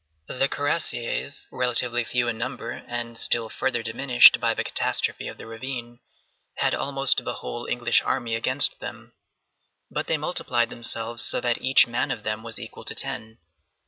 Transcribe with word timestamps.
The 0.25 0.49
cuirassiers, 0.49 1.45
relatively 1.51 2.03
few 2.03 2.27
in 2.27 2.35
number, 2.39 2.71
and 2.87 3.15
still 3.15 3.49
further 3.49 3.83
diminished 3.83 4.39
by 4.39 4.55
the 4.55 4.63
catastrophe 4.63 5.27
of 5.27 5.37
the 5.37 5.45
ravine, 5.45 5.99
had 6.55 6.73
almost 6.73 7.23
the 7.23 7.35
whole 7.35 7.67
English 7.67 8.01
army 8.01 8.33
against 8.33 8.79
them, 8.79 9.13
but 9.91 10.07
they 10.07 10.17
multiplied 10.17 10.71
themselves 10.71 11.23
so 11.23 11.39
that 11.41 11.61
each 11.61 11.85
man 11.85 12.09
of 12.09 12.23
them 12.23 12.41
was 12.41 12.57
equal 12.59 12.83
to 12.85 12.95
ten. 12.95 13.37